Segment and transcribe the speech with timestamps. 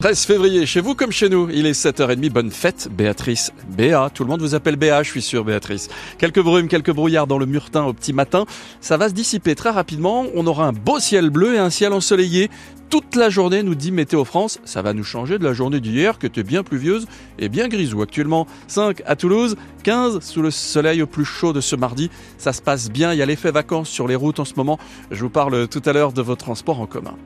[0.00, 3.50] 13 février, chez vous comme chez nous, il est 7h30, bonne fête Béatrice.
[3.66, 5.88] Béa, tout le monde vous appelle Béa, je suis sûr Béatrice.
[6.18, 8.46] Quelques brumes, quelques brouillards dans le Murtin au petit matin,
[8.80, 11.92] ça va se dissiper très rapidement, on aura un beau ciel bleu et un ciel
[11.92, 12.48] ensoleillé.
[12.90, 16.20] Toute la journée, nous dit Météo France, ça va nous changer de la journée d'hier
[16.20, 17.08] qui était bien pluvieuse
[17.40, 18.00] et bien grisou.
[18.00, 22.08] Actuellement 5 à Toulouse, 15 sous le soleil au plus chaud de ce mardi.
[22.38, 24.78] Ça se passe bien, il y a l'effet vacances sur les routes en ce moment.
[25.10, 27.16] Je vous parle tout à l'heure de vos transports en commun.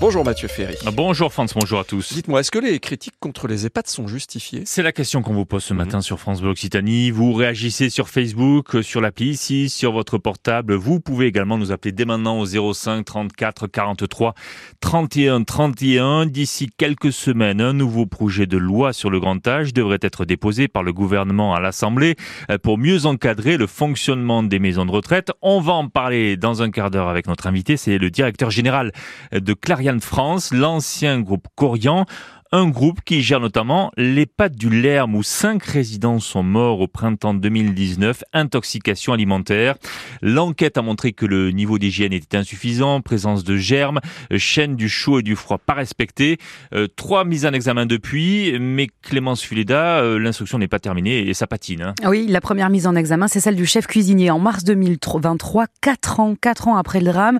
[0.00, 0.76] Bonjour Mathieu Ferry.
[0.94, 2.12] Bonjour France, bonjour à tous.
[2.12, 4.62] Dites-moi, est-ce que les critiques contre les EHPAD sont justifiées?
[4.64, 6.02] C'est la question qu'on vous pose ce matin Mhm.
[6.02, 7.10] sur France Bleu Occitanie.
[7.10, 10.74] Vous réagissez sur Facebook, euh, sur l'appli ici, sur votre portable.
[10.74, 14.34] Vous pouvez également nous appeler dès maintenant au 05 34 43
[14.80, 16.26] 31 31.
[16.26, 20.68] D'ici quelques semaines, un nouveau projet de loi sur le grand âge devrait être déposé
[20.68, 22.14] par le gouvernement à l'Assemblée
[22.52, 25.32] euh, pour mieux encadrer le fonctionnement des maisons de retraite.
[25.42, 27.76] On va en parler dans un quart d'heure avec notre invité.
[27.76, 28.92] C'est le directeur général
[29.32, 29.54] de
[29.88, 32.04] Clariane France, l'ancien groupe Corian.
[32.50, 37.34] Un groupe qui gère notamment l'EHPAD du Lerme où cinq résidents sont morts au printemps
[37.34, 39.74] 2019, intoxication alimentaire.
[40.22, 44.00] L'enquête a montré que le niveau d'hygiène était insuffisant, présence de germes,
[44.38, 46.38] chaîne du chaud et du froid pas respectée.
[46.72, 51.34] Euh, trois mises en examen depuis, mais Clémence Fuleda, euh, l'instruction n'est pas terminée et
[51.34, 51.82] ça patine.
[51.82, 51.94] hein.
[52.06, 56.18] Oui, la première mise en examen, c'est celle du chef cuisinier en mars 2023, quatre
[56.18, 57.38] ans, quatre ans après le drame.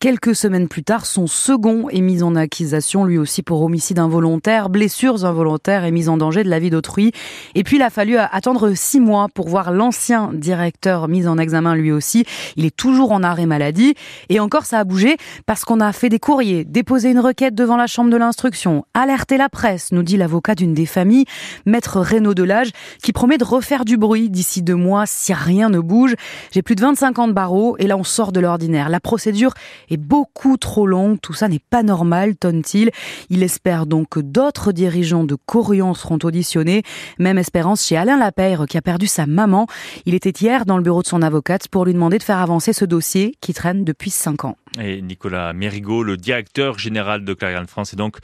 [0.00, 4.49] Quelques semaines plus tard, son second est mis en accusation, lui aussi pour homicide involontaire,
[4.68, 7.12] blessures involontaires et mise en danger de la vie d'autrui.
[7.54, 11.74] Et puis, il a fallu attendre six mois pour voir l'ancien directeur mis en examen
[11.74, 12.24] lui aussi.
[12.56, 13.94] Il est toujours en arrêt maladie.
[14.28, 17.76] Et encore, ça a bougé parce qu'on a fait des courriers, déposé une requête devant
[17.76, 21.24] la chambre de l'instruction, alerté la presse, nous dit l'avocat d'une des familles,
[21.66, 22.70] maître Renaud Delage,
[23.02, 26.14] qui promet de refaire du bruit d'ici deux mois si rien ne bouge.
[26.50, 28.88] J'ai plus de 25 ans de barreau et là on sort de l'ordinaire.
[28.88, 29.54] La procédure
[29.90, 32.90] est beaucoup trop longue, tout ça n'est pas normal, tonne-t-il.
[33.28, 36.82] Il espère donc que d'autres dirigeants de Corian seront auditionnés.
[37.18, 39.66] Même espérance chez Alain Lapeyre qui a perdu sa maman.
[40.06, 42.72] Il était hier dans le bureau de son avocate pour lui demander de faire avancer
[42.72, 44.56] ce dossier qui traîne depuis cinq ans.
[44.80, 48.16] Et Nicolas Mérigot, le directeur général de Clariane France, est donc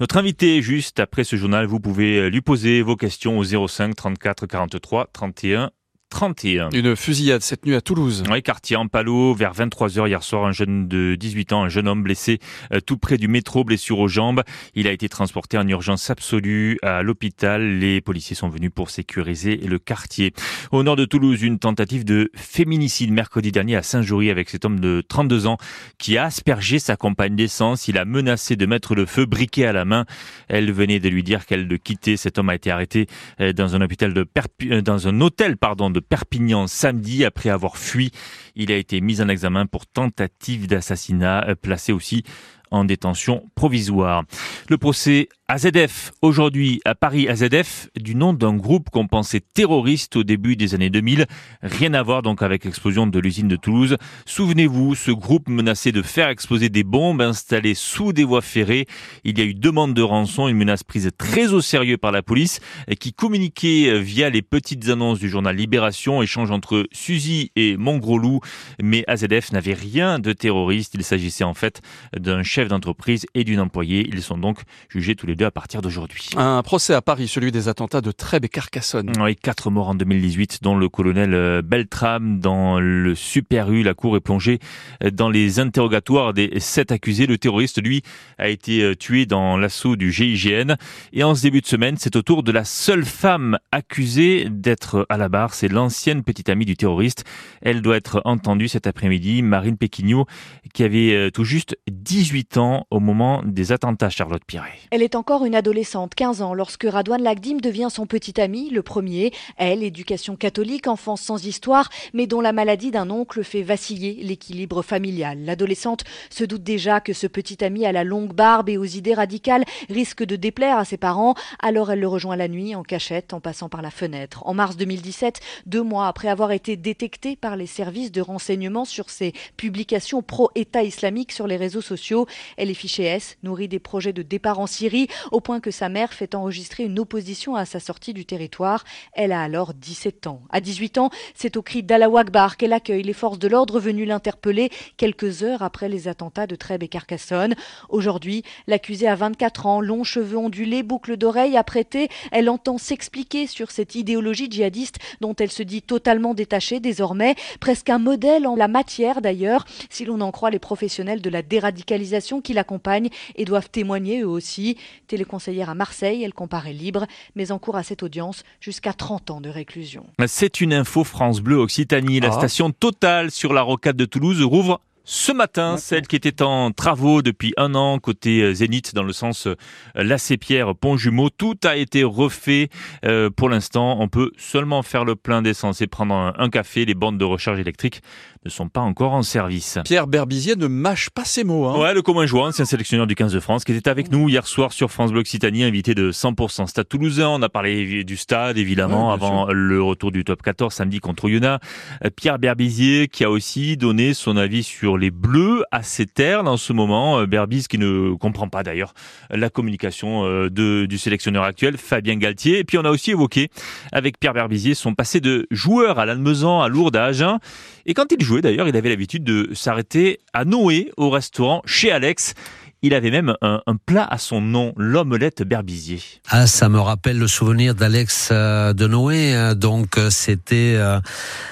[0.00, 1.66] notre invité juste après ce journal.
[1.66, 5.70] Vous pouvez lui poser vos questions au 05 34 43 31
[6.10, 6.70] 31.
[6.72, 8.24] Une fusillade cette nuit à Toulouse.
[8.30, 12.02] Oui, quartier Ampalo, vers 23h hier soir, un jeune de 18 ans, un jeune homme
[12.02, 12.40] blessé
[12.72, 14.42] euh, tout près du métro, blessure aux jambes.
[14.74, 17.78] Il a été transporté en urgence absolue à l'hôpital.
[17.78, 20.32] Les policiers sont venus pour sécuriser le quartier.
[20.72, 24.80] Au nord de Toulouse, une tentative de féminicide mercredi dernier à Saint-Jory avec cet homme
[24.80, 25.56] de 32 ans
[25.98, 27.86] qui a aspergé sa compagne d'essence.
[27.86, 30.04] Il a menacé de mettre le feu briquet à la main.
[30.48, 32.16] Elle venait de lui dire qu'elle le quittait.
[32.16, 33.06] Cet homme a été arrêté
[33.40, 37.50] euh, dans un hôpital de Perpi- euh, dans un hôtel, pardon, de Perpignan samedi après
[37.50, 38.10] avoir fui.
[38.56, 42.24] Il a été mis en examen pour tentative d'assassinat, euh, placé aussi
[42.70, 44.24] en détention provisoire.
[44.68, 50.22] Le procès AZF, aujourd'hui à Paris AZF, du nom d'un groupe qu'on pensait terroriste au
[50.22, 51.26] début des années 2000.
[51.62, 53.96] Rien à voir donc avec l'explosion de l'usine de Toulouse.
[54.26, 58.86] Souvenez-vous, ce groupe menaçait de faire exploser des bombes installées sous des voies ferrées.
[59.24, 62.22] Il y a eu demande de rançon, une menace prise très au sérieux par la
[62.22, 62.60] police
[63.00, 68.38] qui communiquait via les petites annonces du journal Libération, échange entre Suzy et Mongrolou.
[68.80, 70.92] Mais AZF n'avait rien de terroriste.
[70.94, 71.80] Il s'agissait en fait
[72.16, 74.08] d'un chef d'entreprise et d'une employée.
[74.08, 76.30] Ils sont donc jugés tous les deux à partir d'aujourd'hui.
[76.36, 79.12] Un procès à Paris, celui des attentats de Trèbes et Carcassonne.
[79.20, 83.82] Oui, quatre morts en 2018, dont le colonel euh, Beltram dans le Super U.
[83.82, 84.58] La cour est plongée
[85.04, 87.26] euh, dans les interrogatoires des sept accusés.
[87.26, 88.02] Le terroriste, lui,
[88.38, 90.76] a été euh, tué dans l'assaut du GIGN.
[91.12, 95.06] Et en ce début de semaine, c'est au tour de la seule femme accusée d'être
[95.08, 95.54] à la barre.
[95.54, 97.24] C'est l'ancienne petite amie du terroriste.
[97.62, 99.42] Elle doit être entendue cet après-midi.
[99.42, 100.26] Marine Péquignot,
[100.74, 104.72] qui avait tout juste 18 au moment des attentats Charlotte Piret.
[104.90, 108.82] Elle est encore une adolescente, 15 ans, lorsque Radouane Lagdim devient son petit ami, le
[108.82, 109.32] premier.
[109.56, 114.82] Elle, éducation catholique, enfance sans histoire, mais dont la maladie d'un oncle fait vaciller l'équilibre
[114.82, 115.44] familial.
[115.44, 119.14] L'adolescente se doute déjà que ce petit ami à la longue barbe et aux idées
[119.14, 123.32] radicales risque de déplaire à ses parents, alors elle le rejoint la nuit en cachette
[123.32, 124.42] en passant par la fenêtre.
[124.46, 129.10] En mars 2017, deux mois après avoir été détectée par les services de renseignement sur
[129.10, 132.26] ses publications pro-État islamique sur les réseaux sociaux,
[132.56, 135.88] elle est fichée S, nourrie des projets de départ en Syrie, au point que sa
[135.88, 138.84] mère fait enregistrer une opposition à sa sortie du territoire.
[139.12, 140.42] Elle a alors 17 ans.
[140.50, 144.04] À 18 ans, c'est au cri d'Allah Akbar qu'elle accueille les forces de l'ordre venues
[144.04, 147.54] l'interpeller quelques heures après les attentats de Trèbes et Carcassonne.
[147.88, 152.08] Aujourd'hui, l'accusée a 24 ans, longs cheveux ondulés, boucles d'oreilles apprêtées.
[152.32, 157.90] Elle entend s'expliquer sur cette idéologie djihadiste dont elle se dit totalement détachée désormais, presque
[157.90, 162.29] un modèle en la matière d'ailleurs, si l'on en croit les professionnels de la déradicalisation
[162.30, 164.76] associations qui l'accompagnent et doivent témoigner eux aussi.
[165.08, 169.40] Téléconseillère à Marseille, elle comparaît libre, mais en cours à cette audience jusqu'à 30 ans
[169.40, 170.06] de réclusion.
[170.26, 172.20] C'est une info France Bleu Occitanie.
[172.20, 172.32] La Ah.
[172.32, 177.20] station Total sur la rocade de Toulouse rouvre ce matin, celle qui était en travaux
[177.20, 179.56] depuis un an côté euh, Zénith dans le sens euh,
[179.96, 181.30] Lacé-Pierre Pont Jumeau.
[181.30, 182.68] Tout a été refait
[183.04, 183.96] euh, pour l'instant.
[183.98, 186.84] On peut seulement faire le plein d'essence et prendre un, un café.
[186.84, 188.02] Les bandes de recharge électrique
[188.44, 189.78] ne sont pas encore en service.
[189.84, 191.66] Pierre Berbizier ne mâche pas ses mots.
[191.66, 191.78] Hein.
[191.78, 194.46] Ouais, le commun jouant, ancien sélectionneur du 15 de France, qui était avec nous hier
[194.46, 197.28] soir sur France Bleu Occitanie, invité de 100% Stade Toulousain.
[197.28, 201.26] On a parlé du stade, évidemment, Ouais, avant le retour du top 14 samedi contre
[201.26, 201.64] Oyonnax.
[202.04, 206.56] Euh, Pierre Berbizier, qui a aussi donné son avis sur les Bleus assez terne en
[206.56, 207.20] ce moment.
[207.20, 208.94] Euh, Berbiz, qui ne comprend pas d'ailleurs
[209.28, 212.58] la communication euh, de, du sélectionneur actuel, Fabien Galtier.
[212.60, 213.50] Et puis on a aussi évoqué
[213.92, 217.38] avec Pierre Berbizier son passé de joueur à Lannemezan, à Lourdes, à Agen.
[217.86, 221.90] Et quand il jouait d'ailleurs, il avait l'habitude de s'arrêter à Noé au restaurant chez
[221.90, 222.34] Alex.
[222.82, 226.00] Il avait même un, un plat à son nom, l'omelette Berbizier.
[226.30, 229.34] Ah, ça me rappelle le souvenir d'Alex euh, de Noé.
[229.34, 230.98] euh, Donc euh, c'était euh,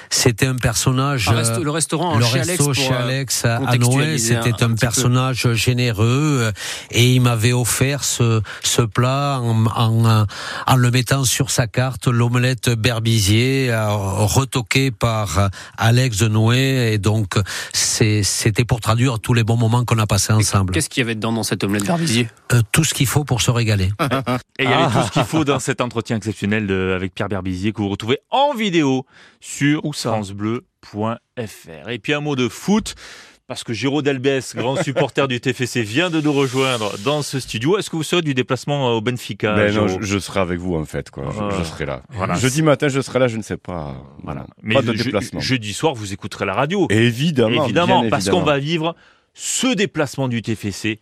[0.09, 1.29] c'était un personnage.
[1.29, 4.65] Le restaurant le chez resto Alex chez euh, Alex à Noé, c'était un un, petit
[4.67, 4.75] peu.
[4.75, 6.51] personnage généreux euh,
[6.91, 10.25] et il m'avait offert ce, ce plat en, en,
[10.65, 15.47] en le mettant sur sa carte, l'omelette Berbizier, euh, retoquée par euh,
[15.77, 17.35] Alex de Noé et donc
[17.73, 20.73] c'est- c'était pour traduire tous les bons moments qu'on a passés ensemble.
[20.73, 23.41] Qu'est-ce qu'il y avait dedans dans cette omelette Berbizier Euh, tout ce qu'il faut pour
[23.41, 23.89] se régaler.
[24.59, 27.29] Et il y avait tout ce qu'il faut dans cet entretien exceptionnel de- avec Pierre
[27.29, 29.05] Berbizier que vous retrouvez en vidéo
[29.39, 31.89] sur francebleu.fr.
[31.89, 32.95] Et puis un mot de foot.
[33.47, 37.79] Parce que Giro Delbès, grand supporter du TFC, vient de nous rejoindre dans ce studio.
[37.79, 40.75] Est-ce que vous serez du déplacement au Benfica Ben non, je, je serai avec vous
[40.75, 41.09] en fait.
[41.09, 41.31] Quoi.
[41.35, 42.03] Je, Euh, je serai là.
[42.09, 42.35] voilà.
[42.35, 43.95] Jeudi matin, je serai là, je ne sais pas.
[44.23, 44.41] Voilà.
[44.41, 45.39] Non, Mais pas de je- déplacement.
[45.39, 46.85] jeudi soir, vous écouterez la radio.
[46.91, 47.63] Évidemment.
[47.65, 48.39] Évidemment, parce évidemment.
[48.41, 48.95] qu'on va vivre
[49.41, 50.99] ce déplacement du TFC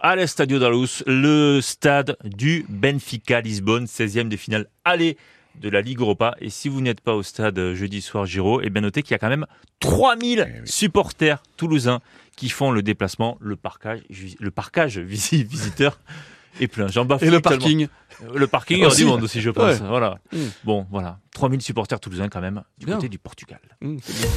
[0.00, 5.16] à l'Estadio da Luz, le stade du Benfica Lisbonne, 16e de finale aller
[5.60, 6.36] de la Ligue Europa.
[6.40, 9.10] Et si vous n'êtes pas au stade euh, jeudi soir Giro, eh bien notez qu'il
[9.10, 9.44] y a quand même
[9.80, 12.00] 3000 Eh supporters toulousains
[12.36, 14.02] qui font le déplacement, le parcage,
[14.38, 15.98] le parcage visi- visiteur
[16.60, 16.86] est plein.
[16.86, 17.88] J'en bafouille Et le parking.
[18.32, 19.02] Le parking, il y a Aussi.
[19.02, 19.80] du monde aussi, je pense.
[19.80, 19.86] Ouais.
[19.88, 20.18] Voilà.
[20.32, 20.38] Mm.
[20.62, 21.18] Bon, voilà.
[21.34, 22.94] 3000 supporters toulousains quand même, du Bien.
[22.94, 23.58] côté du Portugal.
[23.80, 24.28] Mmh, c'est bien.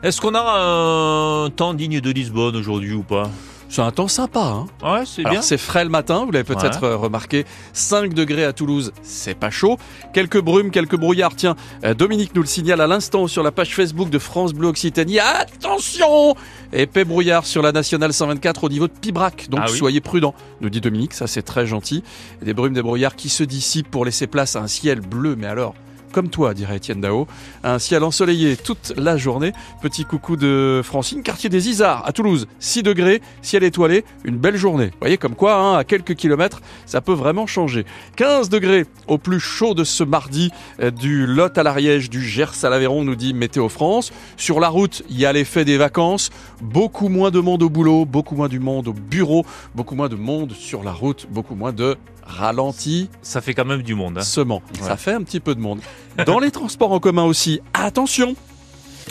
[0.00, 3.28] Est-ce qu'on a un temps digne de Lisbonne aujourd'hui ou pas?
[3.68, 4.40] C'est un temps sympa.
[4.40, 4.66] Hein.
[4.82, 5.42] Ouais, c'est bien.
[5.42, 7.44] c'est frais le matin, vous l'avez peut-être euh, remarqué.
[7.72, 9.76] 5 degrés à Toulouse, c'est pas chaud.
[10.14, 11.34] Quelques brumes, quelques brouillards.
[11.34, 14.68] Tiens, euh, Dominique nous le signale à l'instant sur la page Facebook de France Bleu
[14.68, 15.18] Occitanie.
[15.18, 16.36] Attention
[16.72, 19.48] Épais brouillard sur la nationale 124 au niveau de Pibrac.
[19.50, 22.04] Donc Ah oui soyez prudents, nous dit Dominique, ça c'est très gentil.
[22.40, 25.48] Des brumes, des brouillards qui se dissipent pour laisser place à un ciel bleu, mais
[25.48, 25.74] alors
[26.12, 27.26] comme toi, dirait Étienne Dao.
[27.64, 29.52] Un ciel ensoleillé toute la journée.
[29.82, 32.46] Petit coucou de Francine, quartier des Isards à Toulouse.
[32.58, 34.86] 6 degrés, ciel étoilé, une belle journée.
[34.86, 37.84] Vous voyez comme quoi, hein, à quelques kilomètres, ça peut vraiment changer.
[38.16, 40.50] 15 degrés au plus chaud de ce mardi,
[40.80, 44.12] euh, du Lot à l'Ariège, du Gers à l'Aveyron, nous dit Météo France.
[44.36, 46.30] Sur la route, il y a l'effet des vacances.
[46.62, 49.44] Beaucoup moins de monde au boulot, beaucoup moins du monde au bureau,
[49.74, 53.82] beaucoup moins de monde sur la route, beaucoup moins de ralenti Ça fait quand même
[53.82, 54.18] du monde.
[54.18, 54.22] hein.
[54.22, 54.62] sement.
[54.80, 54.96] Ça Ouais.
[54.96, 55.80] fait un petit peu de monde.
[56.26, 58.34] Dans les transports en commun aussi, attention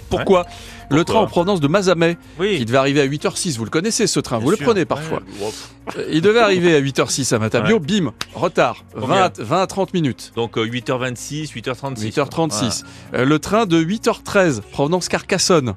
[0.10, 0.46] Pourquoi
[0.90, 2.58] Le Pourquoi train en provenance de Mazamet, Oui.
[2.58, 5.22] qui devait arriver à 8h06, vous le connaissez ce train, vous le prenez parfois.
[5.40, 5.50] Ouais.
[5.98, 9.68] Euh, Il devait arriver à 8h06 à Matabio, bim, retard, 20 Combien à, 20 à
[9.68, 10.32] 30 minutes.
[10.36, 12.12] Donc euh, 8h26, 8h36.
[12.14, 12.84] 8h36.
[13.14, 15.76] Euh, le train de 8h13, provenance Carcassonne,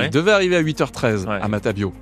[0.00, 1.38] il devait arriver à 8h13 Ouais.
[1.40, 1.92] à Matabio.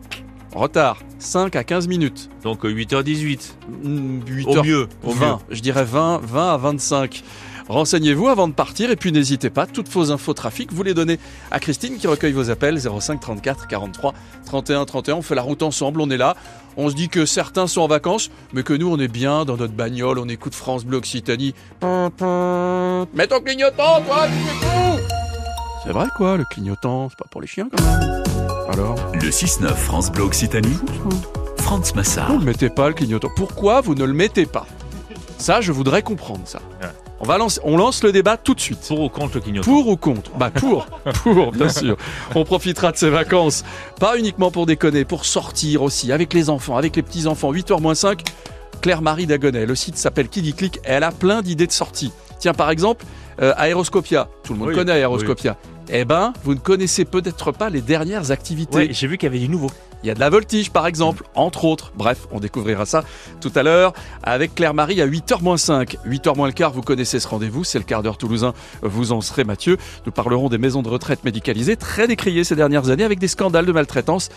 [0.55, 2.29] Retard, 5 à 15 minutes.
[2.43, 3.53] Donc euh, 8h18.
[3.85, 4.89] Mm, 8 Au mieux.
[5.05, 5.35] Au 20, mieux.
[5.51, 7.23] je dirais 20, 20 à 25.
[7.69, 11.19] Renseignez-vous avant de partir et puis n'hésitez pas, toutes vos infos trafic, vous les donnez
[11.51, 14.15] à Christine qui recueille vos appels 05 34 43
[14.47, 15.15] 31 31.
[15.17, 16.37] On fait la route ensemble, on est là.
[16.77, 19.57] On se dit que certains sont en vacances, mais que nous on est bien dans
[19.57, 21.55] notre bagnole, on écoute France Bleu Occitanie.
[21.83, 25.03] Mets ton clignotant, toi, tu fais tout
[25.85, 28.23] C'est vrai quoi, le clignotant, c'est pas pour les chiens quand même.
[28.73, 28.97] Alors?
[29.15, 30.77] Le 6-9 France Bleu Occitanie,
[31.59, 32.29] France Massard.
[32.29, 33.29] Vous ne le mettez pas le clignotant.
[33.37, 34.67] Pourquoi vous ne le mettez pas?
[35.39, 36.61] Ça, je voudrais comprendre ça.
[36.81, 36.89] Ouais.
[37.23, 38.81] On va lancer, on lance le débat tout de suite.
[38.89, 40.31] Pour ou contre le clignotant Pour ou contre?
[40.39, 40.87] Bah pour,
[41.23, 41.97] pour bien sûr.
[42.35, 43.63] On profitera de ces vacances,
[43.99, 47.53] pas uniquement pour déconner, pour sortir aussi avec les enfants, avec les petits enfants.
[47.53, 48.23] 8h moins 5.
[48.81, 52.13] Claire-Marie Dagonet, le site s'appelle Kiddy Click et elle a plein d'idées de sortie.
[52.39, 53.05] Tiens par exemple,
[53.43, 54.29] euh, Aéroscopia.
[54.43, 55.59] Tout le monde Oui, connaît Aéroscopia.
[55.93, 58.77] Eh ben, vous ne connaissez peut-être pas les dernières activités.
[58.77, 59.71] Ouais, j'ai vu qu'il y avait du nouveau.
[60.03, 61.93] Il y a de la voltige par exemple, entre autres.
[61.95, 63.05] Bref, on découvrira ça
[63.41, 63.93] tout à l'heure
[64.23, 65.97] avec Claire-Marie à 8h-5.
[66.07, 69.21] 8h moins le quart, vous connaissez ce rendez-vous, c'est le quart d'heure toulousain, vous en
[69.21, 69.77] serez Mathieu.
[70.07, 73.67] Nous parlerons des maisons de retraite médicalisées, très décriées ces dernières années avec des scandales
[73.67, 74.31] de maltraitance.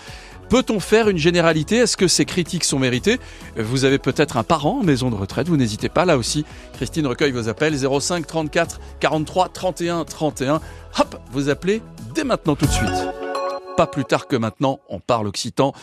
[0.50, 1.78] Peut-on faire une généralité?
[1.78, 3.20] Est-ce que ces critiques sont méritées?
[3.58, 6.06] Vous avez peut-être un parent en maison de retraite, vous n'hésitez pas.
[6.06, 10.62] Là aussi, Christine recueille vos appels 05 34 43 31 31.
[11.00, 11.82] Hop, vous appelez
[12.14, 13.13] dès maintenant tout de suite.
[13.78, 15.74] Pas plus tard que maintenant, on parle occitan.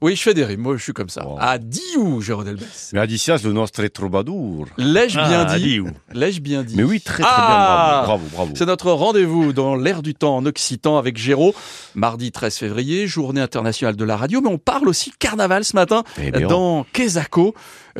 [0.00, 1.26] Oui, je fais des rimes, moi je suis comme ça.
[1.26, 1.38] Wow.
[1.40, 2.90] À Diou, Jérôme Delbès.
[2.92, 4.66] Mais Adicias, le nostre troubadour.
[4.76, 5.80] L'ai-je bien Ah, dit?
[6.12, 6.76] L'ai-je bien dit?
[6.76, 8.52] Mais oui, très très Ah bien, bravo, bravo, bravo.
[8.54, 11.52] C'est notre rendez-vous dans l'air du temps en occitan avec Géraud.
[11.96, 16.04] Mardi 13 février, journée internationale de la radio, mais on parle aussi carnaval ce matin
[16.22, 17.54] Eh dans Quesaco.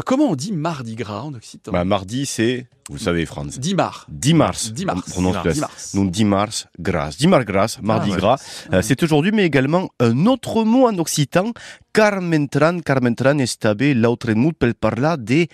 [0.07, 1.73] Comment on dit mardi gras en occitan?
[1.73, 3.59] Bah, mardi, c'est, vous savez, Franz.
[3.59, 4.07] Dimar.
[4.09, 4.73] 10 mars.
[4.73, 4.97] Dimars.
[4.97, 5.45] On prononce Dimars.
[5.45, 5.55] le S.
[5.57, 5.71] Dimars.
[5.95, 7.17] Donc 10 mars, grâce.
[7.19, 8.17] 10 mars, grâce, mardi ouais.
[8.17, 8.37] gras.
[8.73, 11.53] Euh, c'est aujourd'hui, mais également un autre mot en occitan.
[11.93, 15.49] Carmentran, Carmentran estabé l'autre mot per parler des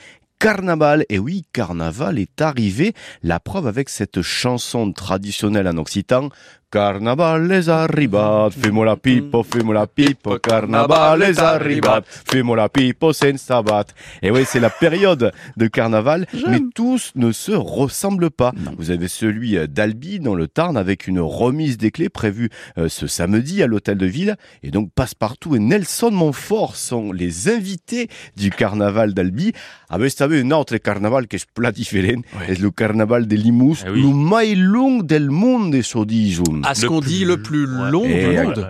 [0.44, 2.92] Carnaval, et oui, carnaval est arrivé.
[3.22, 6.28] La preuve avec cette chanson traditionnelle en occitan.
[6.74, 13.12] Carnaval es arribat, fais-moi la pipo, fais-moi la pipo, carnaval es arribat, fais-moi la pipo
[13.12, 13.84] senza bat.
[14.22, 18.52] Et oui, c'est la période de carnaval, mais tous ne se ressemblent pas.
[18.76, 22.88] Vous avez celui euh, d'Albi dans le Tarn avec une remise des clés prévue euh,
[22.88, 24.34] ce samedi à l'hôtel de ville.
[24.64, 29.52] Et donc Passepartout et Nelson Montfort sont les invités du carnaval d'Albi.
[29.90, 33.76] Ah ben, c'est un autre carnaval que je plat différent, c'est le carnaval de Limous,
[33.88, 34.02] oui.
[34.02, 36.63] le mai long del monde, so disons.
[36.66, 38.66] À ce qu'on dit le plus long du ouais, monde.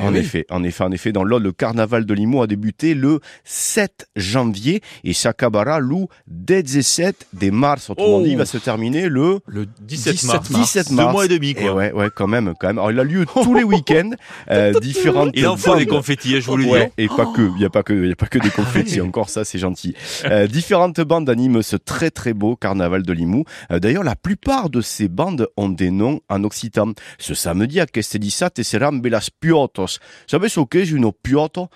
[0.00, 3.20] en effet, en effet, en effet, dans l'Aude, le carnaval de Limoux a débuté le
[3.44, 7.90] 7 janvier et s'acabera le 17 de mars.
[7.90, 8.22] Autrement Oh.
[8.22, 10.50] dit, il va se terminer le Le 17 mars.
[10.50, 11.12] 17 Deux mars.
[11.12, 11.64] mois et demi, quoi.
[11.64, 12.78] Et ouais, ouais, quand même, quand même.
[12.78, 14.10] Alors, il a lieu tous les week-ends,
[14.50, 15.30] euh, différentes.
[15.34, 16.70] Il en faut des confettis, hein, je vous le dis.
[16.70, 19.00] Ouais, et pas que, il y a pas que, il a pas que des confettis.
[19.00, 19.94] Encore ça, c'est gentil.
[20.24, 23.44] Euh, différentes bandes animent ce très très beau carnaval de Limoux.
[23.70, 26.92] Euh, D'ailleurs, la plupart de ces bandes ont des noms en occitan.
[27.20, 29.98] Ce samedi à Castellissat et Seram Belas Piotos.
[30.26, 31.68] Savez ce qu'est une pioto?